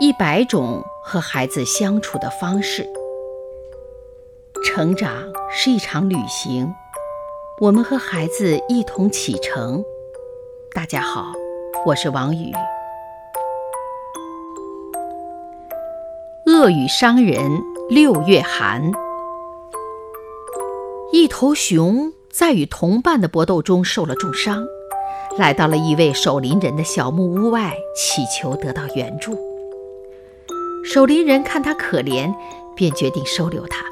[0.00, 2.88] 一百种和孩子相处的方式。
[4.64, 5.12] 成长
[5.50, 6.72] 是一场旅行，
[7.60, 9.84] 我们和孩子一同启程。
[10.74, 11.30] 大家好，
[11.84, 12.50] 我是王宇。
[16.46, 18.90] 恶语伤人，六月寒。
[21.12, 24.64] 一头熊在与同伴的搏斗中受了重伤，
[25.36, 29.49] 来到了一位守林人的小木屋外，祈求得到援助。
[30.82, 32.34] 守林人看他可怜，
[32.74, 33.84] 便决定收留他。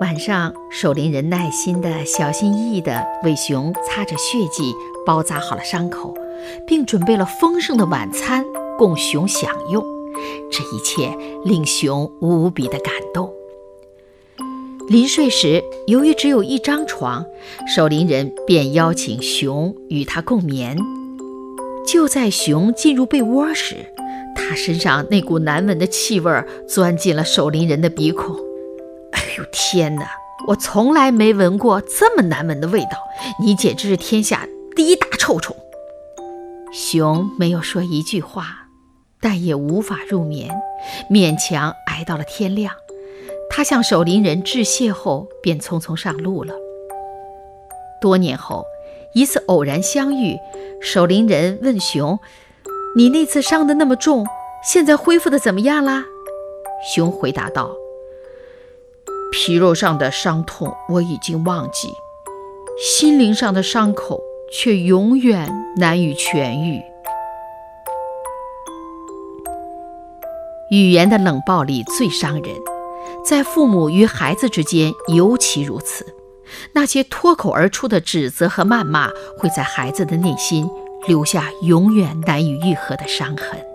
[0.00, 4.74] 晚上，守林人耐心的、小心翼翼地为熊擦着血迹，
[5.06, 6.14] 包扎好了伤口，
[6.66, 8.44] 并准备了丰盛的晚餐
[8.76, 9.82] 供熊享用。
[10.50, 13.32] 这一切令熊无比的感动。
[14.88, 17.24] 临睡时，由于只有一张床，
[17.66, 20.76] 守林人便邀请熊与他共眠。
[21.86, 23.76] 就在熊进入被窝时，
[24.34, 28.36] 他身上那股难闻的气味钻进了守林人的鼻孔。
[29.12, 30.06] 哎呦天哪！
[30.46, 32.98] 我从来没闻过这么难闻的味道，
[33.40, 34.46] 你简直是天下
[34.76, 35.56] 第一大臭虫。
[36.72, 38.66] 熊没有说一句话，
[39.20, 40.50] 但也无法入眠，
[41.10, 42.74] 勉强挨到了天亮。
[43.48, 46.52] 他向守林人致谢后，便匆匆上路了。
[48.00, 48.64] 多年后，
[49.14, 50.36] 一次偶然相遇，
[50.82, 52.18] 守林人问熊。
[52.96, 54.24] 你那次伤得那么重，
[54.62, 56.04] 现在恢复的怎么样啦？
[56.94, 57.74] 熊回答道
[59.32, 61.88] ：“皮肉上的伤痛我已经忘记，
[62.78, 64.20] 心灵上的伤口
[64.52, 66.80] 却永远难以痊愈。
[70.70, 72.54] 语言的冷暴力最伤人，
[73.24, 76.06] 在父母与孩子之间尤其如此。
[76.74, 80.70] 那些脱口而出的指责和谩骂，会在孩子的内心。”
[81.06, 83.73] 留下永远难以愈合的伤痕。